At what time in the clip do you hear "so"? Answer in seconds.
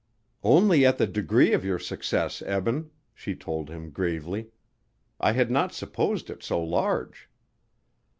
6.41-6.59